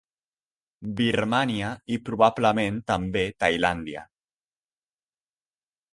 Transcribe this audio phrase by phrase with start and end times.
[1.01, 4.07] Birmània i, probablement també, Tailàndia.